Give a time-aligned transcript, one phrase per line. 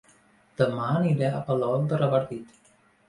[0.61, 2.61] Dema aniré a Palol de Revardit